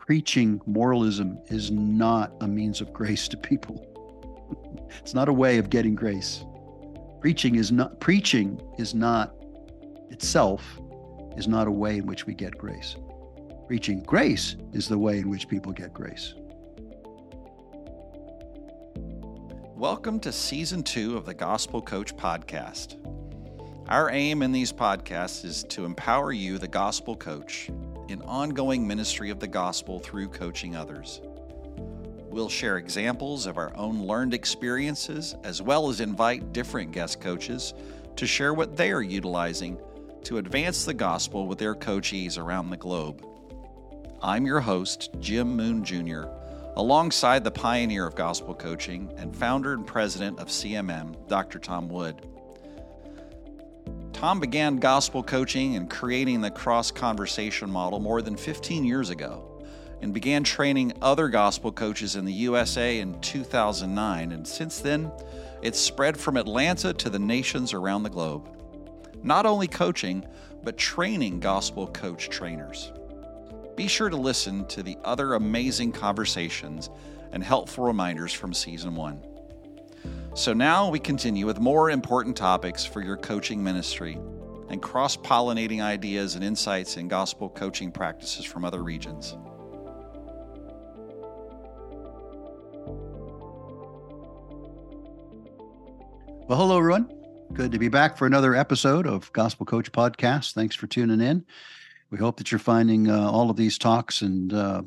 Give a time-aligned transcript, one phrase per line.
[0.00, 3.86] preaching moralism is not a means of grace to people.
[4.98, 6.44] it's not a way of getting grace.
[7.20, 9.34] Preaching is not preaching is not
[10.08, 10.80] itself
[11.36, 12.96] is not a way in which we get grace.
[13.68, 16.34] Preaching grace is the way in which people get grace.
[19.76, 22.96] Welcome to season two of the Gospel Coach Podcast.
[23.88, 27.70] Our aim in these podcasts is to empower you, the gospel coach,
[28.10, 31.20] in ongoing ministry of the gospel through coaching others.
[32.28, 37.74] We'll share examples of our own learned experiences as well as invite different guest coaches
[38.16, 39.78] to share what they are utilizing
[40.24, 43.24] to advance the gospel with their coachees around the globe.
[44.22, 46.24] I'm your host, Jim Moon Jr.,
[46.76, 51.58] alongside the pioneer of gospel coaching and founder and president of CMM, Dr.
[51.58, 52.26] Tom Wood.
[54.20, 59.64] Tom began gospel coaching and creating the cross conversation model more than 15 years ago
[60.02, 64.32] and began training other gospel coaches in the USA in 2009.
[64.32, 65.10] And since then,
[65.62, 68.46] it's spread from Atlanta to the nations around the globe.
[69.22, 70.26] Not only coaching,
[70.62, 72.92] but training gospel coach trainers.
[73.74, 76.90] Be sure to listen to the other amazing conversations
[77.32, 79.22] and helpful reminders from season one.
[80.34, 84.18] So now we continue with more important topics for your coaching ministry
[84.68, 89.36] and cross pollinating ideas and insights in gospel coaching practices from other regions.
[96.46, 97.12] Well, hello, everyone.
[97.52, 100.52] Good to be back for another episode of Gospel Coach Podcast.
[100.52, 101.44] Thanks for tuning in.
[102.10, 104.82] We hope that you're finding uh, all of these talks and uh,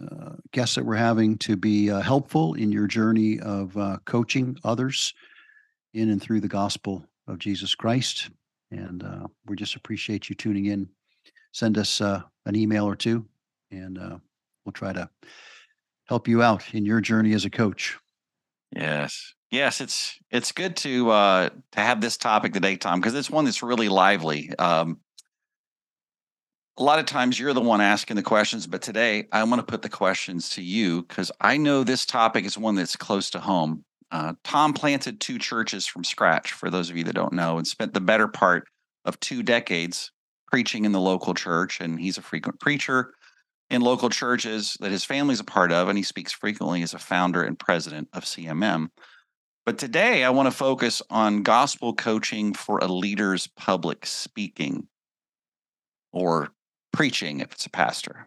[0.00, 4.56] uh, guests that we're having to be uh, helpful in your journey of uh, coaching
[4.64, 5.14] others
[5.94, 8.30] in and through the gospel of Jesus Christ.
[8.70, 10.88] And uh, we just appreciate you tuning in.
[11.52, 13.24] Send us uh, an email or two,
[13.70, 14.18] and uh,
[14.64, 15.08] we'll try to
[16.04, 17.98] help you out in your journey as a coach.
[18.74, 23.30] Yes, yes, it's it's good to uh, to have this topic today, Tom, because it's
[23.30, 24.54] one that's really lively.
[24.58, 25.00] Um,
[26.78, 29.70] a lot of times you're the one asking the questions, but today I want to
[29.70, 33.40] put the questions to you because I know this topic is one that's close to
[33.40, 33.84] home.
[34.10, 37.66] Uh, Tom planted two churches from scratch, for those of you that don't know, and
[37.66, 38.68] spent the better part
[39.04, 40.12] of two decades
[40.48, 41.80] preaching in the local church.
[41.80, 43.14] And he's a frequent preacher
[43.70, 46.98] in local churches that his family's a part of, and he speaks frequently as a
[46.98, 48.88] founder and president of CMM.
[49.64, 54.86] But today I want to focus on gospel coaching for a leader's public speaking
[56.12, 56.50] or
[56.96, 58.26] preaching if it's a pastor.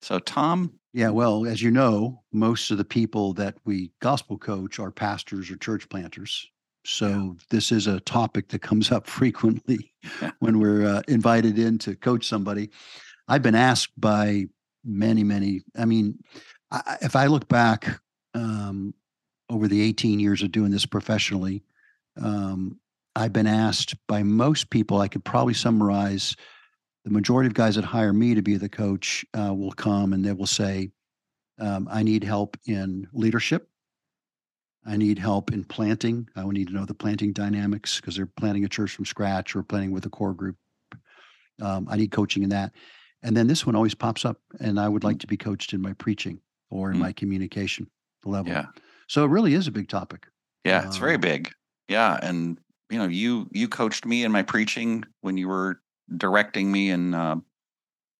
[0.00, 0.72] So, Tom?
[0.94, 5.50] Yeah, well, as you know, most of the people that we gospel coach are pastors
[5.50, 6.48] or church planters.
[6.86, 7.32] So, yeah.
[7.50, 9.92] this is a topic that comes up frequently
[10.38, 12.70] when we're uh, invited in to coach somebody.
[13.28, 14.46] I've been asked by
[14.82, 16.18] many, many, I mean,
[16.70, 18.00] I, if I look back
[18.32, 18.94] um,
[19.50, 21.62] over the 18 years of doing this professionally,
[22.22, 22.78] um,
[23.14, 26.36] I've been asked by most people, I could probably summarize
[27.06, 30.24] the majority of guys that hire me to be the coach uh, will come and
[30.24, 30.90] they will say,
[31.60, 33.68] um, I need help in leadership.
[34.84, 36.28] I need help in planting.
[36.34, 39.54] I would need to know the planting dynamics because they're planting a church from scratch
[39.54, 40.56] or planting with a core group.
[41.62, 42.72] Um, I need coaching in that.
[43.22, 45.80] And then this one always pops up, and I would like to be coached in
[45.80, 46.40] my preaching
[46.70, 47.02] or in mm.
[47.02, 47.88] my communication
[48.24, 48.50] level.
[48.50, 48.66] Yeah.
[49.06, 50.26] So it really is a big topic.
[50.64, 51.52] Yeah, it's very um, big.
[51.88, 52.58] Yeah, and
[52.90, 55.80] you know, you you coached me in my preaching when you were
[56.14, 57.36] directing me in uh,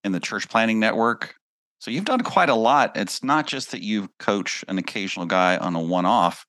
[0.04, 1.34] in the church planting network.
[1.78, 2.96] So you've done quite a lot.
[2.96, 6.46] It's not just that you coach an occasional guy on a one off.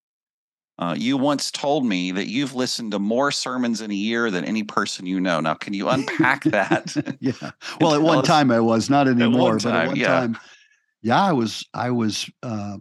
[0.80, 4.46] Uh, you once told me that you've listened to more sermons in a year than
[4.46, 5.40] any person you know.
[5.40, 6.96] Now, can you unpack that?
[7.20, 7.34] yeah.
[7.82, 10.08] Well, at one time I was not anymore, at time, but at one yeah.
[10.08, 10.38] time,
[11.02, 11.66] yeah, I was.
[11.74, 12.30] I was.
[12.44, 12.78] Uh,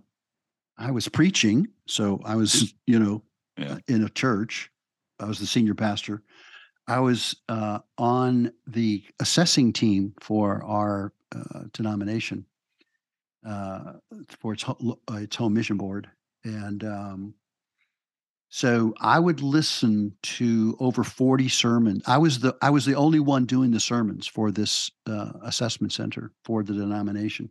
[0.78, 3.23] I was preaching, so I was, you know,
[3.56, 3.78] yeah.
[3.88, 4.71] in a church.
[5.19, 6.23] I was the senior pastor,
[6.88, 12.46] I was uh, on the assessing team for our uh, denomination
[13.44, 13.94] uh,
[14.40, 16.08] for its, ho- uh, its home mission board,
[16.44, 17.34] and um,
[18.49, 22.02] so I would listen to over forty sermons.
[22.06, 25.93] I was the I was the only one doing the sermons for this uh, assessment
[25.93, 27.50] center for the denomination,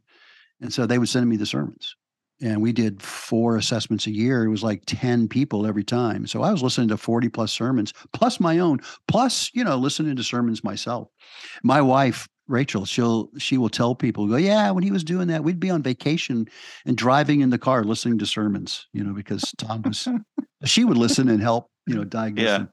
[0.62, 1.96] and so they would send me the sermons
[2.42, 4.44] and we did four assessments a year.
[4.44, 6.28] It was like 10 people every time.
[6.28, 10.16] So I was listening to 40 plus sermons, plus my own, plus, you know, listening
[10.18, 11.08] to sermons myself.
[11.64, 15.44] My wife, Rachel, she'll she will tell people, go, yeah, when he was doing that,
[15.44, 16.48] we'd be on vacation
[16.86, 20.08] and driving in the car listening to sermons, you know, because Tom was
[20.66, 22.46] she would listen and help, you know, diagnose.
[22.46, 22.66] Yeah.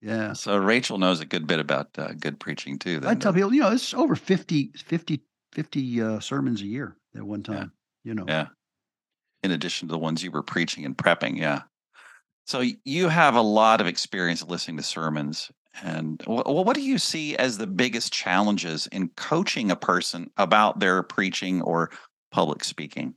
[0.00, 0.32] Yeah.
[0.32, 3.00] So Rachel knows a good bit about uh, good preaching too.
[3.00, 6.96] Then, I tell people, you know, it's over 50, 50 50 uh, sermons a year
[7.16, 7.72] at one time,
[8.04, 8.10] yeah.
[8.10, 8.24] you know.
[8.28, 8.46] Yeah.
[9.42, 11.38] In addition to the ones you were preaching and prepping.
[11.38, 11.62] Yeah.
[12.46, 15.50] So you have a lot of experience listening to sermons.
[15.82, 21.02] And what do you see as the biggest challenges in coaching a person about their
[21.02, 21.90] preaching or
[22.32, 23.14] public speaking?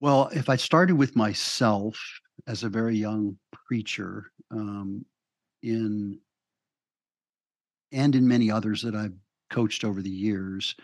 [0.00, 1.98] Well, if I started with myself
[2.46, 5.04] as a very young preacher, um,
[5.62, 6.18] in
[7.92, 9.14] and in many others that I've
[9.50, 10.74] coached over the years,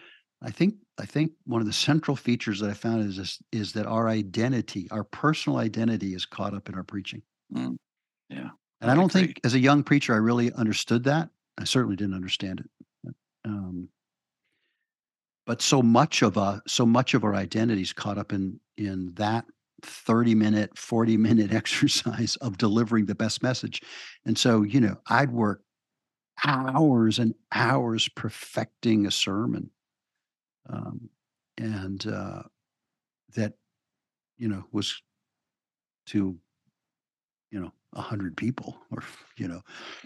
[0.40, 3.72] I think I think one of the central features that I found is this, is
[3.72, 7.22] that our identity, our personal identity, is caught up in our preaching.
[7.54, 7.76] Mm.
[8.28, 8.50] Yeah,
[8.80, 9.26] and I, I don't agree.
[9.26, 11.30] think as a young preacher I really understood that.
[11.58, 13.14] I certainly didn't understand it.
[13.44, 13.88] Um,
[15.46, 19.12] but so much of a so much of our identity is caught up in in
[19.14, 19.44] that
[19.82, 23.82] 30 minute 40 minute exercise of delivering the best message
[24.24, 25.62] and so you know i'd work
[26.44, 29.70] hours and hours perfecting a sermon
[30.68, 31.08] um,
[31.58, 32.42] and uh,
[33.34, 33.54] that
[34.38, 35.00] you know was
[36.06, 36.36] to
[37.50, 39.02] you know a hundred people or
[39.36, 39.60] you know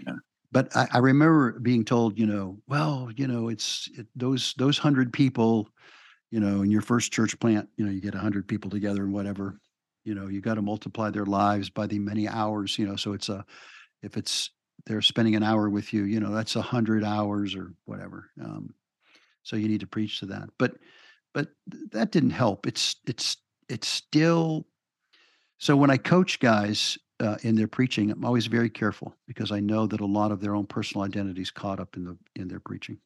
[0.07, 0.15] yeah.
[0.53, 4.79] but I, I, remember being told you know well you know it's it, those those
[4.79, 5.69] hundred people
[6.31, 9.05] you know in your first church plant you know you get a hundred people together
[9.05, 9.59] and whatever
[10.05, 13.13] you know you got to multiply their lives by the many hours you know so
[13.13, 13.45] it's a
[14.03, 14.51] if it's
[14.85, 18.75] they're spending an hour with you you know that's a hundred hours or whatever um,
[19.47, 20.77] so you need to preach to that but
[21.35, 21.49] but
[21.93, 23.37] that didn't help it's it's
[23.69, 24.67] it's still
[25.59, 29.61] so when i coach guys uh, in their preaching i'm always very careful because i
[29.61, 32.61] know that a lot of their own personal identities caught up in the in their
[32.61, 32.99] preaching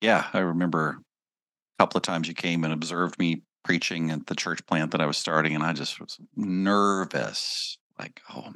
[0.00, 0.98] yeah i remember
[1.78, 5.00] a couple of times you came and observed me preaching at the church plant that
[5.00, 7.76] I was starting, and I just was nervous.
[7.98, 8.52] Like, oh,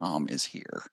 [0.00, 0.84] mom is here.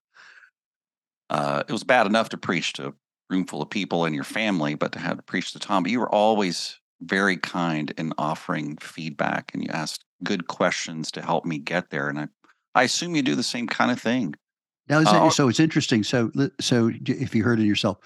[1.29, 2.95] Uh, it was bad enough to preach to
[3.31, 5.83] room full of people and your family, but to have to preach to Tom.
[5.83, 11.21] But you were always very kind in offering feedback, and you asked good questions to
[11.21, 12.09] help me get there.
[12.09, 12.27] And I,
[12.75, 14.35] I assume you do the same kind of thing.
[14.87, 16.03] Now, uh, so it's interesting.
[16.03, 17.97] So, so if you heard it yourself,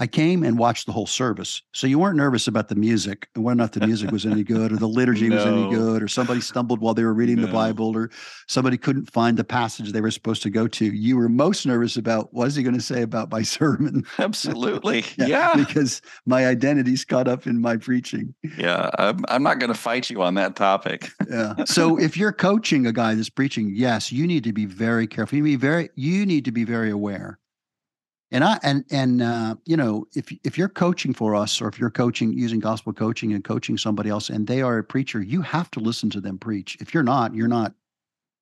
[0.00, 1.60] I came and watched the whole service.
[1.74, 4.42] So you weren't nervous about the music and whether or not the music was any
[4.42, 5.36] good or the liturgy no.
[5.36, 7.46] was any good or somebody stumbled while they were reading no.
[7.46, 8.10] the Bible or
[8.48, 10.86] somebody couldn't find the passage they were supposed to go to.
[10.86, 14.04] You were most nervous about what is he going to say about my sermon?
[14.18, 15.04] Absolutely.
[15.18, 18.34] yeah, yeah, Because my identity's caught up in my preaching.
[18.56, 18.88] Yeah.
[18.98, 21.10] I'm, I'm not going to fight you on that topic.
[21.28, 21.64] yeah.
[21.66, 25.36] So if you're coaching a guy that's preaching, yes, you need to be very careful.
[25.36, 27.39] You need to be very, you need to be very aware
[28.32, 31.78] and I and and uh, you know if if you're coaching for us or if
[31.78, 35.42] you're coaching using gospel coaching and coaching somebody else and they are a preacher, you
[35.42, 36.76] have to listen to them preach.
[36.80, 37.74] If you're not, you're not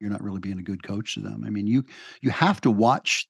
[0.00, 1.44] you're not really being a good coach to them.
[1.46, 1.84] I mean, you
[2.20, 3.28] you have to watch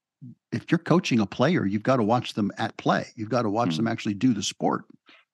[0.53, 3.07] if you're coaching a player, you've got to watch them at play.
[3.15, 3.77] You've got to watch mm.
[3.77, 4.85] them actually do the sport.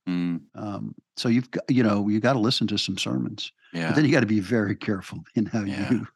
[0.08, 0.42] Mm.
[0.54, 3.52] Um, so you've got you know you got to listen to some sermons.
[3.72, 3.88] Yeah.
[3.88, 5.90] But then you got to be very careful in how yeah.
[5.90, 6.06] you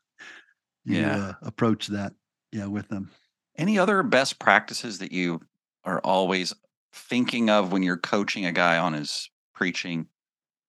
[0.85, 1.17] you yeah.
[1.17, 2.13] uh, approach that
[2.53, 3.11] yeah with them.
[3.59, 5.41] Any other best practices that you
[5.85, 6.55] are always
[6.93, 10.07] thinking of when you're coaching a guy on his preaching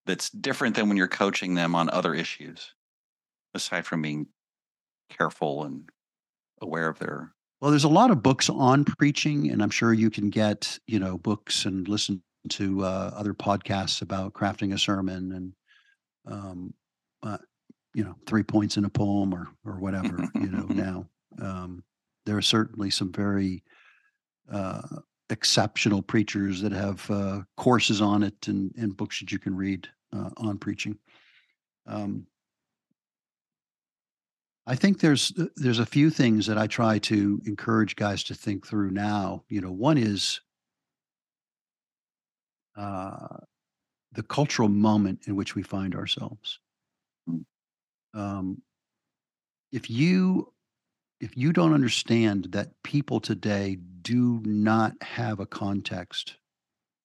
[0.05, 2.73] that's different than when you're coaching them on other issues,
[3.53, 4.27] aside from being
[5.09, 5.89] careful and
[6.61, 10.09] aware of their well there's a lot of books on preaching and i'm sure you
[10.09, 15.31] can get you know books and listen to uh, other podcasts about crafting a sermon
[15.33, 15.53] and
[16.25, 16.73] um,
[17.23, 17.37] uh,
[17.93, 21.05] you know three points in a poem or or whatever you know now
[21.41, 21.83] um,
[22.29, 23.63] there are certainly some very
[24.51, 24.83] uh,
[25.31, 29.87] exceptional preachers that have uh, courses on it and, and books that you can read
[30.15, 30.95] uh, on preaching.
[31.87, 32.27] Um,
[34.67, 38.35] I think there's uh, there's a few things that I try to encourage guys to
[38.35, 39.43] think through now.
[39.49, 40.39] You know, one is
[42.77, 43.37] uh,
[44.11, 46.59] the cultural moment in which we find ourselves.
[47.27, 47.43] Mm.
[48.13, 48.61] Um,
[49.71, 50.53] if you
[51.19, 56.35] if you don't understand that people today do not have a context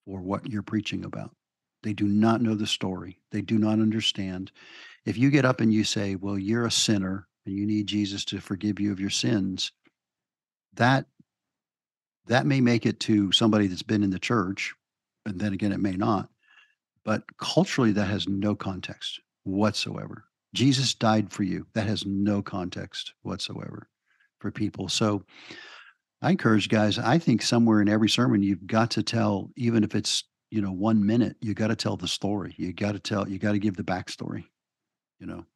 [0.07, 1.35] for what you're preaching about,
[1.83, 4.53] they do not know the story, they do not understand.
[5.05, 8.25] If you get up and you say, Well, you're a sinner and you need Jesus
[8.27, 9.73] to forgive you of your sins,
[10.75, 11.07] that
[12.27, 14.73] that may make it to somebody that's been in the church,
[15.27, 16.31] and then again, it may not.
[17.05, 20.25] But culturally, that has no context whatsoever.
[20.55, 21.67] Jesus died for you.
[21.75, 23.89] That has no context whatsoever
[24.45, 24.91] for people.
[24.91, 25.25] So
[26.21, 29.95] I encourage guys, I think somewhere in every sermon, you've got to tell, even if
[29.95, 32.55] it's, you know, one minute, you got to tell the story.
[32.59, 34.45] You got to tell, you got to give the backstory,
[35.19, 35.47] you know.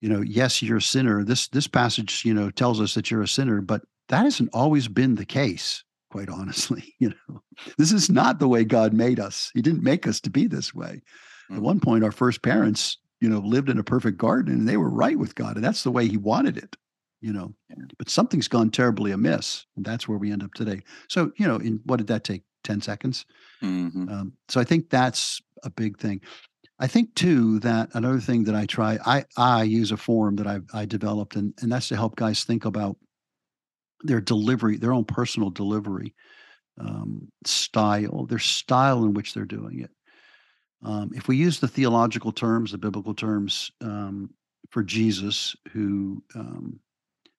[0.00, 1.24] You know, yes, you're a sinner.
[1.24, 4.88] This this passage, you know, tells us that you're a sinner, but that hasn't always
[4.88, 5.84] been the case.
[6.10, 6.94] quite honestly.
[7.00, 7.42] You know,
[7.76, 9.50] this is not the way God made us.
[9.52, 11.02] He didn't make us to be this way.
[11.50, 11.56] Mm-hmm.
[11.56, 14.78] At one point, our first parents, you know, lived in a perfect garden and they
[14.78, 15.56] were right with God.
[15.56, 16.76] And that's the way he wanted it,
[17.20, 17.54] you know.
[17.98, 19.66] But something's gone terribly amiss.
[19.76, 20.82] And that's where we end up today.
[21.08, 22.42] So, you know, in what did that take?
[22.64, 23.26] 10 seconds.
[23.62, 24.08] Mm-hmm.
[24.08, 26.20] Um, so I think that's a big thing.
[26.80, 30.46] I think too that another thing that I try, I I use a form that
[30.46, 32.96] I I developed, and and that's to help guys think about
[34.02, 36.14] their delivery, their own personal delivery
[36.80, 39.90] um, style, their style in which they're doing it.
[40.82, 44.30] Um, if we use the theological terms, the biblical terms um,
[44.70, 46.80] for Jesus, who um,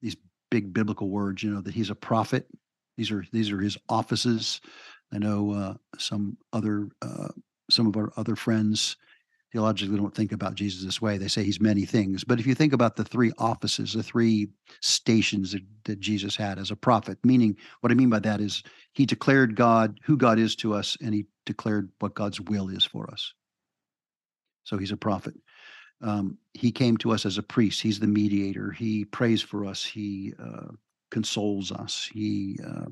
[0.06, 0.16] these
[0.52, 2.48] big biblical words, you know, that he's a prophet.
[2.98, 4.62] These are these are his offices.
[5.12, 7.30] I know uh, some other uh,
[7.72, 8.98] some of our other friends
[9.52, 11.18] theologically don't think about Jesus this way.
[11.18, 12.24] They say he's many things.
[12.24, 14.50] But if you think about the three offices, the three
[14.82, 18.64] stations that, that, Jesus had as a prophet, meaning what I mean by that is
[18.92, 22.84] he declared God, who God is to us, and he declared what God's will is
[22.84, 23.34] for us.
[24.66, 25.36] So he's a prophet.
[26.02, 27.82] Um, he came to us as a priest.
[27.82, 28.72] He's the mediator.
[28.72, 29.84] He prays for us.
[29.84, 30.72] He uh,
[31.12, 32.10] consoles us.
[32.12, 32.86] He, uh,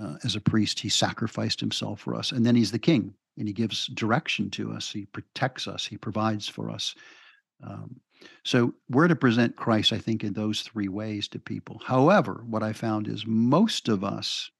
[0.00, 2.32] uh, as a priest, he sacrificed himself for us.
[2.32, 4.90] And then he's the king and he gives direction to us.
[4.90, 5.86] He protects us.
[5.86, 6.94] He provides for us.
[7.62, 8.00] Um,
[8.44, 11.80] so we're to present Christ, I think, in those three ways to people.
[11.84, 14.50] However, what I found is most of us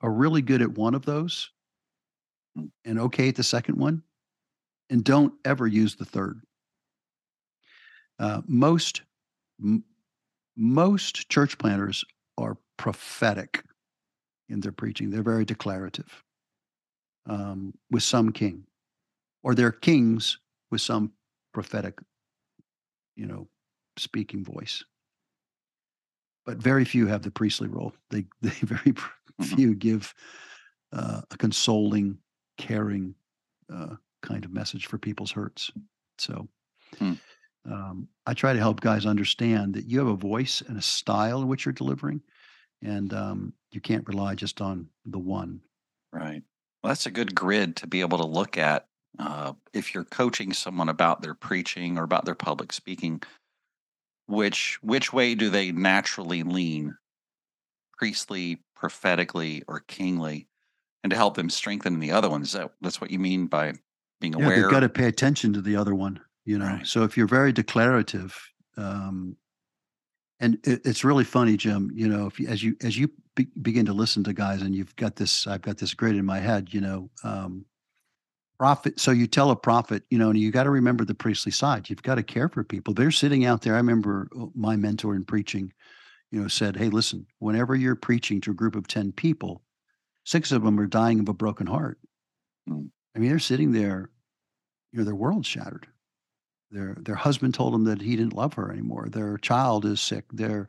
[0.00, 1.50] are really good at one of those
[2.84, 4.02] and okay at the second one
[4.90, 6.40] and don't ever use the third.
[8.18, 9.02] Uh, most
[9.62, 9.84] m-
[10.56, 12.04] most church planters
[12.36, 13.62] are prophetic
[14.48, 15.10] in their preaching.
[15.10, 16.24] They're very declarative
[17.26, 18.64] um, with some king,
[19.42, 20.38] or they're kings
[20.70, 21.12] with some
[21.52, 21.98] prophetic,
[23.14, 23.48] you know,
[23.96, 24.84] speaking voice.
[26.44, 27.92] But very few have the priestly role.
[28.10, 29.44] They they very mm-hmm.
[29.44, 30.12] few give
[30.92, 32.18] uh, a consoling,
[32.56, 33.14] caring
[33.72, 35.70] uh, kind of message for people's hurts.
[36.18, 36.48] So.
[36.98, 37.14] Hmm.
[37.70, 41.42] Um, I try to help guys understand that you have a voice and a style
[41.42, 42.22] in which you're delivering,
[42.82, 45.60] and um, you can't rely just on the one.
[46.12, 46.42] Right.
[46.82, 48.86] Well, that's a good grid to be able to look at
[49.18, 53.22] uh, if you're coaching someone about their preaching or about their public speaking.
[54.26, 56.96] Which which way do they naturally lean?
[57.96, 60.46] Priestly, prophetically, or kingly,
[61.02, 62.52] and to help them strengthen the other ones.
[62.52, 63.74] That that's what you mean by
[64.20, 64.50] being aware.
[64.50, 66.20] Yeah, they've got to pay attention to the other one.
[66.44, 66.86] You know, right.
[66.86, 68.38] so if you're very declarative,
[68.76, 69.36] um,
[70.40, 71.90] and it, it's really funny, Jim.
[71.94, 74.74] You know, if you, as you as you be, begin to listen to guys, and
[74.74, 76.72] you've got this, I've got this grid in my head.
[76.72, 77.66] You know, um,
[78.58, 78.98] prophet.
[78.98, 81.90] So you tell a prophet, you know, and you got to remember the priestly side.
[81.90, 82.94] You've got to care for people.
[82.94, 83.74] They're sitting out there.
[83.74, 85.72] I remember uh, my mentor in preaching,
[86.30, 89.62] you know, said, "Hey, listen, whenever you're preaching to a group of ten people,
[90.24, 91.98] six of them are dying of a broken heart.
[92.68, 92.90] Mm.
[93.18, 94.10] I mean, they're sitting there,
[94.92, 95.88] you know, their world's shattered."
[96.70, 99.08] Their their husband told them that he didn't love her anymore.
[99.10, 100.24] Their child is sick.
[100.32, 100.68] They're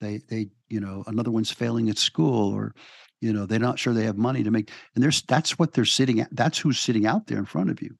[0.00, 2.74] they they you know another one's failing at school or
[3.20, 5.84] you know they're not sure they have money to make and there's that's what they're
[5.84, 7.94] sitting at that's who's sitting out there in front of you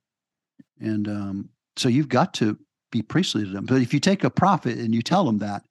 [0.80, 2.58] and um, so you've got to
[2.90, 5.62] be priestly to them but if you take a prophet and you tell him that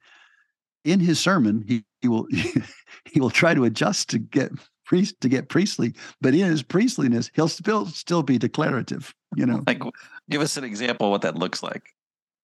[0.84, 2.28] in his sermon he, he will
[3.06, 4.52] he will try to adjust to get
[4.94, 9.62] priest to get priestly but in his priestliness he'll still still be declarative you know
[9.66, 9.82] like
[10.30, 11.84] Give us an example of what that looks like.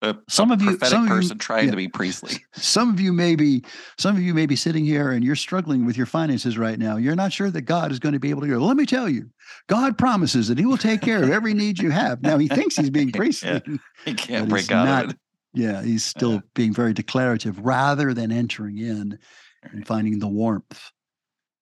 [0.02, 2.36] A, some a of you, some person of you, trying yeah, to be priestly.
[2.54, 3.62] Some of you may be,
[3.98, 6.96] some of you may be sitting here and you're struggling with your finances right now.
[6.96, 8.48] You're not sure that God is going to be able to.
[8.48, 9.28] Well, let me tell you,
[9.66, 12.22] God promises that He will take care of every need you have.
[12.22, 13.60] Now He thinks He's being priestly.
[13.66, 13.76] yeah,
[14.06, 15.16] he can't break out not, of it.
[15.52, 16.40] Yeah, He's still yeah.
[16.54, 19.18] being very declarative rather than entering in
[19.62, 20.90] and finding the warmth,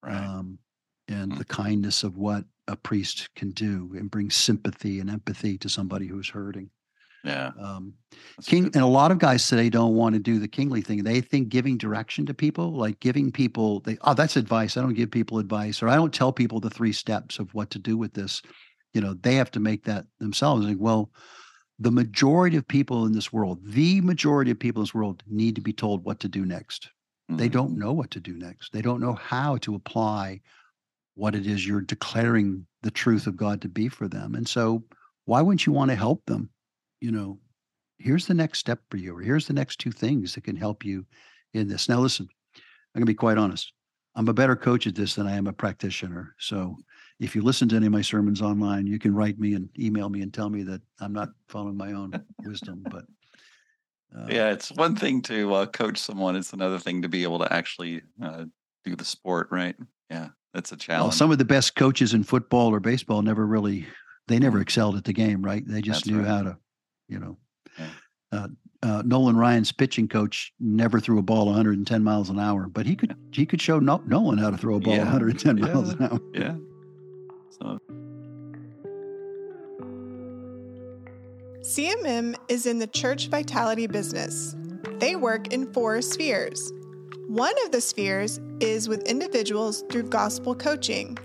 [0.01, 0.15] right.
[0.15, 0.59] um,
[1.09, 1.37] and mm-hmm.
[1.37, 6.07] the kindness of what a priest can do and bring sympathy and empathy to somebody
[6.07, 6.69] who's hurting.
[7.23, 7.51] Yeah.
[7.59, 7.95] Um,
[8.45, 11.03] king and a lot of guys today don't want to do the kingly thing.
[11.03, 14.77] They think giving direction to people, like giving people, they oh that's advice.
[14.77, 17.71] I don't give people advice, or I don't tell people the three steps of what
[17.71, 18.41] to do with this.
[18.93, 20.65] You know, they have to make that themselves.
[20.65, 21.11] Like, well,
[21.77, 25.55] the majority of people in this world, the majority of people in this world, need
[25.55, 26.89] to be told what to do next.
[27.29, 27.37] Mm-hmm.
[27.37, 27.81] They don't mm-hmm.
[27.81, 28.71] know what to do next.
[28.71, 30.41] They don't know how to apply
[31.19, 34.35] what it is you're declaring the truth of God to be for them.
[34.35, 34.83] And so,
[35.25, 36.49] why wouldn't you want to help them?
[37.01, 37.39] You know,
[37.97, 40.85] here's the next step for you, or here's the next two things that can help
[40.85, 41.05] you
[41.53, 41.89] in this.
[41.89, 42.61] Now, listen, I'm
[42.99, 43.73] going to be quite honest.
[44.15, 46.35] I'm a better coach at this than I am a practitioner.
[46.39, 46.77] So,
[47.19, 50.09] if you listen to any of my sermons online, you can write me and email
[50.09, 52.13] me and tell me that I'm not following my own
[52.45, 52.81] wisdom.
[52.89, 53.03] But
[54.17, 57.39] uh, yeah, it's one thing to uh, coach someone; it's another thing to be able
[57.39, 58.45] to actually uh,
[58.85, 59.75] through the sport, right?
[60.09, 61.03] Yeah, that's a challenge.
[61.03, 63.85] Well, some of the best coaches in football or baseball never really
[64.29, 65.63] they never excelled at the game, right?
[65.67, 66.27] They just that's knew right.
[66.27, 66.57] how to,
[67.09, 67.37] you know.
[67.77, 67.87] Yeah.
[68.31, 68.47] Uh,
[68.81, 72.95] uh, Nolan Ryan's pitching coach never threw a ball 110 miles an hour, but he
[72.95, 75.03] could he could show no, Nolan how to throw a ball yeah.
[75.03, 75.65] 110 yeah.
[75.65, 76.19] miles an hour.
[76.33, 76.55] Yeah.
[77.59, 77.79] So.
[81.61, 84.55] CMM is in the church vitality business.
[84.99, 86.71] They work in four spheres.
[87.29, 91.15] One of the spheres is with individuals through gospel coaching.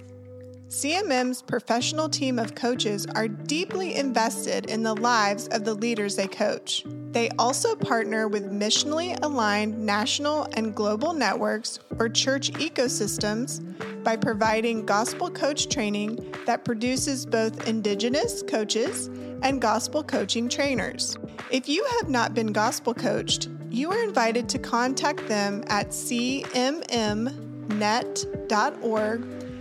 [0.68, 6.26] CMM's professional team of coaches are deeply invested in the lives of the leaders they
[6.26, 6.84] coach.
[7.12, 13.64] They also partner with missionally aligned national and global networks or church ecosystems
[14.04, 19.06] by providing gospel coach training that produces both indigenous coaches
[19.42, 21.16] and gospel coaching trainers.
[21.50, 26.85] If you have not been gospel coached, you are invited to contact them at cmmnet.org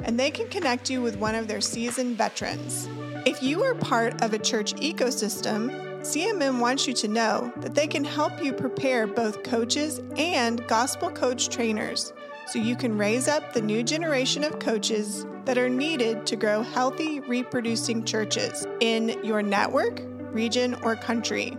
[0.03, 2.87] and they can connect you with one of their seasoned veterans.
[3.25, 7.87] If you are part of a church ecosystem, CMM wants you to know that they
[7.87, 12.13] can help you prepare both coaches and gospel coach trainers
[12.47, 16.61] so you can raise up the new generation of coaches that are needed to grow
[16.61, 20.01] healthy, reproducing churches in your network,
[20.33, 21.57] region, or country.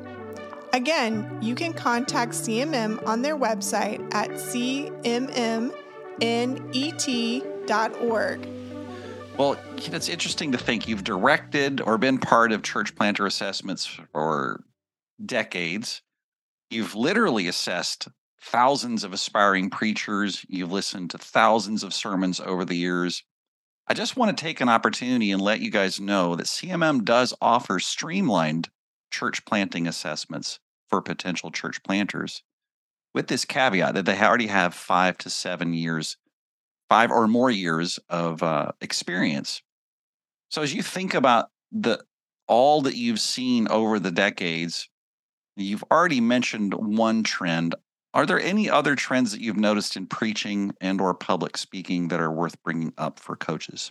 [0.75, 4.99] Again, you can contact CMM on their website at cmmnet.org.
[9.39, 14.65] Well, it's interesting to think you've directed or been part of church planter assessments for
[15.25, 16.03] decades.
[16.71, 18.09] You've literally assessed
[18.43, 20.45] thousands of aspiring preachers.
[20.49, 23.23] You've listened to thousands of sermons over the years.
[23.87, 27.33] I just want to take an opportunity and let you guys know that CMM does
[27.41, 28.71] offer streamlined
[29.13, 30.59] church planting assessments
[30.95, 32.45] for potential church planters,
[33.15, 36.17] with this caveat that they already have five to seven years
[36.89, 39.61] five or more years of uh, experience.
[40.51, 42.05] So as you think about the
[42.47, 44.89] all that you've seen over the decades,
[45.57, 47.75] you've already mentioned one trend.
[48.13, 52.21] Are there any other trends that you've noticed in preaching and or public speaking that
[52.21, 53.91] are worth bringing up for coaches?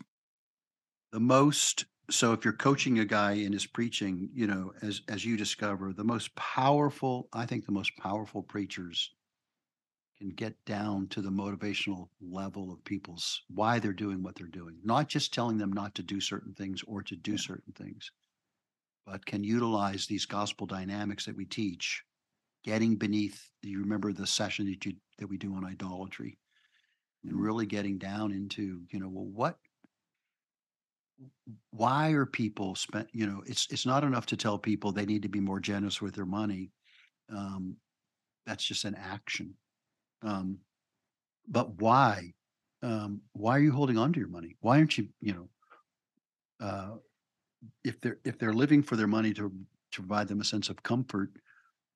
[1.12, 5.24] The most so if you're coaching a guy in his preaching, you know, as as
[5.24, 9.12] you discover, the most powerful, I think the most powerful preachers
[10.18, 14.78] can get down to the motivational level of people's why they're doing what they're doing,
[14.84, 17.38] not just telling them not to do certain things or to do yeah.
[17.38, 18.12] certain things,
[19.06, 22.04] but can utilize these gospel dynamics that we teach,
[22.64, 23.50] getting beneath.
[23.62, 26.38] You remember the session that you that we do on idolatry,
[27.24, 27.42] and mm-hmm.
[27.42, 29.58] really getting down into you know well what
[31.72, 35.22] why are people spent you know it's it's not enough to tell people they need
[35.22, 36.72] to be more generous with their money
[37.30, 37.76] um,
[38.46, 39.54] that's just an action
[40.24, 40.60] um,
[41.48, 42.34] but why?
[42.82, 44.56] Um, why are you holding on to your money?
[44.62, 45.50] Why aren't you, you know,
[46.66, 46.96] uh,
[47.84, 49.52] if they're if they're living for their money to
[49.92, 51.30] to provide them a sense of comfort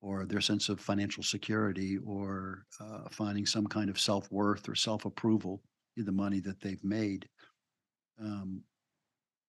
[0.02, 4.76] or their sense of financial security or uh, finding some kind of self worth or
[4.76, 5.62] self approval
[5.98, 7.28] in the money that they've made.
[8.22, 8.62] Um,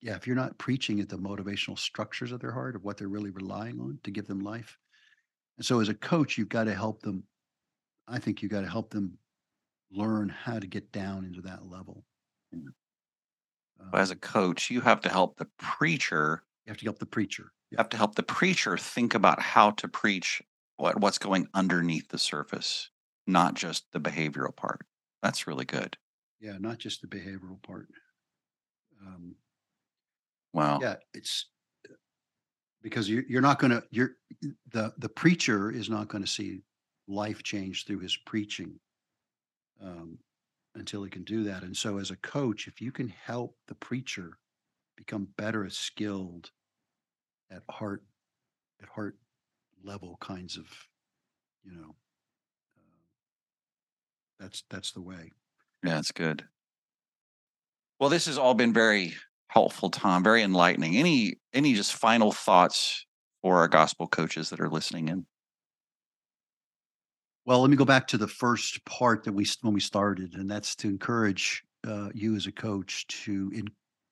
[0.00, 3.08] yeah, if you're not preaching at the motivational structures of their heart of what they're
[3.08, 4.78] really relying on to give them life,
[5.56, 7.24] and so as a coach, you've got to help them
[8.08, 9.18] I think you've got to help them
[9.90, 12.04] learn how to get down into that level.
[12.52, 12.74] Um,
[13.92, 16.42] as a coach, you have to help the preacher.
[16.66, 17.52] You have to help the preacher.
[17.70, 20.42] You have to help the preacher think about how to preach
[20.76, 22.90] what, what's going underneath the surface,
[23.26, 24.86] not just the behavioral part.
[25.22, 25.96] That's really good.
[26.40, 27.88] Yeah, not just the behavioral part.
[29.06, 29.34] Um,
[30.58, 30.78] wow.
[30.82, 31.46] Yeah, it's
[32.82, 34.12] because you're, you're not going to you're
[34.72, 36.60] the the preacher is not going to see
[37.06, 38.78] life change through his preaching
[39.82, 40.18] um,
[40.74, 41.62] until he can do that.
[41.62, 44.38] And so, as a coach, if you can help the preacher
[44.96, 46.50] become better skilled
[47.50, 48.02] at heart,
[48.82, 49.16] at heart
[49.82, 50.66] level kinds of,
[51.64, 51.94] you know,
[52.76, 52.98] uh,
[54.40, 55.32] that's that's the way.
[55.84, 56.44] Yeah, that's good.
[58.00, 59.14] Well, this has all been very
[59.48, 60.22] helpful, Tom.
[60.22, 60.96] Very enlightening.
[60.96, 63.06] Any any just final thoughts
[63.42, 65.26] for our gospel coaches that are listening in?
[67.44, 70.50] Well, let me go back to the first part that we when we started, and
[70.50, 73.50] that's to encourage uh, you as a coach to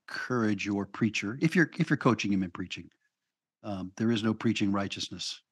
[0.08, 2.88] encourage your preacher if you're if you're coaching him in preaching.
[3.62, 5.42] Um, there is no preaching righteousness,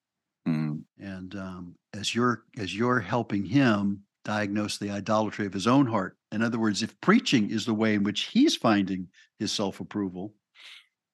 [0.47, 0.81] mm.
[0.99, 6.17] and um, as you're as you're helping him diagnose the idolatry of his own heart.
[6.31, 9.07] In other words, if preaching is the way in which he's finding
[9.39, 10.33] his self approval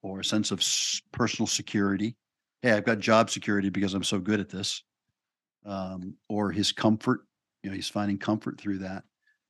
[0.02, 0.63] or a sense of
[1.12, 2.15] personal security,
[2.63, 4.82] hey, I've got job security because I'm so good at this
[5.65, 7.21] um, or his comfort.
[7.62, 9.04] You know, he's finding comfort through that.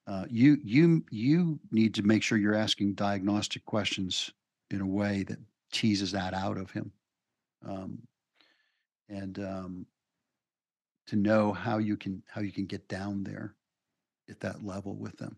[0.07, 4.31] Uh, you you you need to make sure you're asking diagnostic questions
[4.71, 5.37] in a way that
[5.71, 6.91] teases that out of him,
[7.65, 7.99] um,
[9.07, 9.85] and um,
[11.11, 13.53] to know how you can how you can get down there
[14.29, 15.35] at that level with them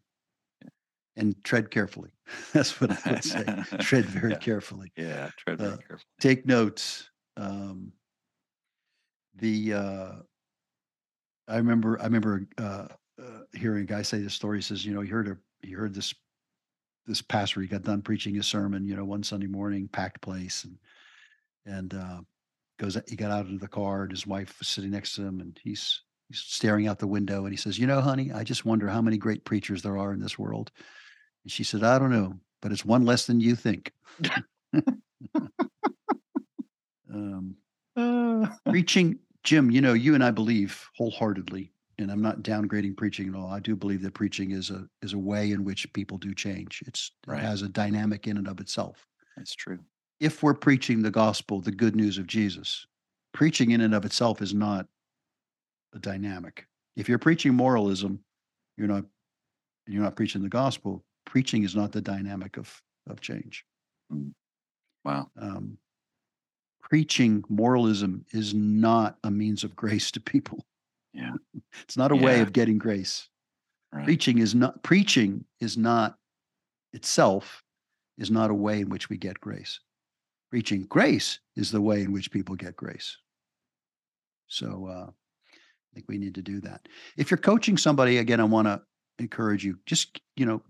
[1.15, 2.11] and tread carefully.
[2.53, 3.43] That's what I would say.
[3.79, 4.37] tread very yeah.
[4.37, 4.91] carefully.
[4.95, 6.05] Yeah, tread very uh, carefully.
[6.21, 7.09] Take notes.
[7.37, 7.91] Um,
[9.35, 10.11] the uh,
[11.47, 12.87] I remember I remember uh,
[13.19, 14.59] uh, hearing a guy say this story.
[14.59, 16.13] He says, you know, he heard a he heard this
[17.07, 17.61] this pastor.
[17.61, 20.77] He got done preaching his sermon, you know, one Sunday morning, packed place, and
[21.65, 22.19] and uh,
[22.83, 22.97] goes.
[23.07, 25.59] He got out of the car, and his wife was sitting next to him, and
[25.63, 28.87] he's he's staring out the window, and he says, you know, honey, I just wonder
[28.87, 30.71] how many great preachers there are in this world.
[31.43, 33.91] And she said, I don't know, but it's one less than you think.
[37.13, 37.55] um,
[37.95, 38.47] uh.
[38.69, 43.35] Preaching, Jim, you know, you and I believe wholeheartedly, and I'm not downgrading preaching at
[43.35, 43.49] all.
[43.49, 46.83] I do believe that preaching is a is a way in which people do change.
[46.87, 47.39] It's right.
[47.39, 49.05] it has a dynamic in and of itself.
[49.37, 49.79] That's true.
[50.23, 52.85] If we're preaching the gospel, the good news of Jesus,
[53.33, 54.87] preaching in and of itself is not
[55.93, 56.65] a dynamic.
[56.95, 58.19] If you're preaching moralism,
[58.77, 59.05] you're not
[59.87, 63.65] you're not preaching the gospel preaching is not the dynamic of of change.
[64.11, 64.33] Mm.
[65.03, 65.29] Wow.
[65.37, 65.77] Um,
[66.81, 70.65] preaching moralism is not a means of grace to people.
[71.13, 71.33] Yeah.
[71.83, 72.23] It's not a yeah.
[72.23, 73.27] way of getting grace.
[73.91, 74.05] Right.
[74.05, 76.17] Preaching is not preaching is not
[76.93, 77.63] itself
[78.17, 79.79] is not a way in which we get grace.
[80.53, 83.17] Preaching grace is the way in which people get grace.
[84.45, 86.87] So uh, I think we need to do that.
[87.17, 88.79] If you're coaching somebody, again, I want to
[89.17, 89.79] encourage you.
[89.87, 90.61] Just you know,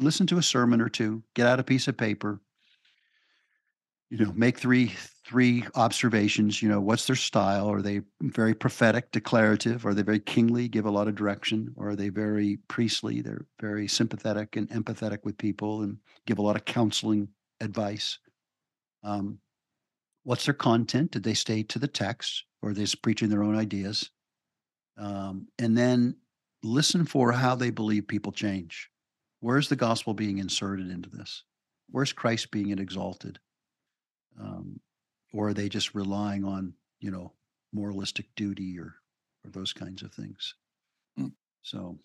[0.00, 2.40] listen to a sermon or two, get out a piece of paper,
[4.10, 4.92] you know, make three
[5.24, 6.60] three observations.
[6.60, 7.70] You know, what's their style?
[7.70, 9.86] Are they very prophetic, declarative?
[9.86, 11.72] Are they very kingly, give a lot of direction?
[11.76, 13.20] Or are they very priestly?
[13.20, 17.28] They're very sympathetic and empathetic with people and give a lot of counseling
[17.60, 18.18] advice.
[19.08, 19.38] Um,
[20.24, 21.12] what's their content?
[21.12, 24.10] Did they stay to the text, or are they just preaching their own ideas?
[24.98, 26.16] Um, and then
[26.62, 28.90] listen for how they believe people change.
[29.40, 31.44] Where's the gospel being inserted into this?
[31.90, 33.38] Where's Christ being exalted?
[34.38, 34.80] Um,
[35.32, 37.32] or are they just relying on, you know,
[37.72, 38.94] moralistic duty or
[39.44, 40.54] or those kinds of things?
[41.18, 41.32] Mm.
[41.62, 41.98] So,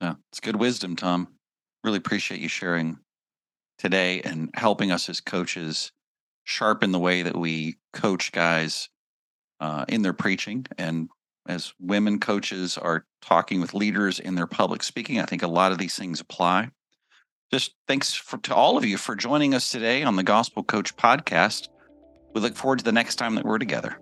[0.00, 1.34] yeah, it's good wisdom, Tom.
[1.82, 2.98] Really appreciate you sharing
[3.78, 5.92] today and helping us as coaches
[6.44, 8.88] sharpen the way that we coach guys
[9.60, 11.08] uh, in their preaching and
[11.46, 15.20] as women coaches are talking with leaders in their public speaking.
[15.20, 16.70] I think a lot of these things apply.
[17.50, 20.96] Just thanks for, to all of you for joining us today on the Gospel Coach
[20.96, 21.68] podcast.
[22.34, 23.98] We look forward to the next time that we're together.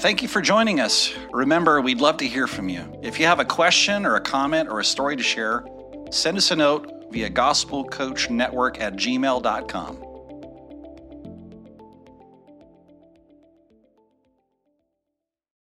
[0.00, 1.12] Thank you for joining us.
[1.30, 2.90] Remember, we'd love to hear from you.
[3.02, 5.62] If you have a question or a comment or a story to share,
[6.10, 10.09] send us a note via gospelcoachnetwork at gmail.com.